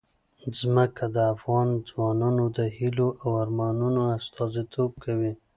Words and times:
ځمکه 0.59 1.05
د 1.15 1.17
افغان 1.33 1.67
ځوانانو 1.89 2.45
د 2.57 2.59
هیلو 2.77 3.07
او 3.23 3.29
ارمانونو 3.43 4.01
استازیتوب 4.17 4.91
کوي. 5.03 5.33